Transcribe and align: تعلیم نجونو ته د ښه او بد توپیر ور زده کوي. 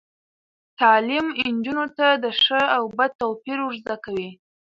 تعلیم 0.79 1.25
نجونو 1.55 1.85
ته 1.97 2.07
د 2.23 2.25
ښه 2.41 2.61
او 2.77 2.83
بد 2.97 3.11
توپیر 3.21 3.57
ور 3.63 3.73
زده 3.81 3.95
کوي. 4.05 4.29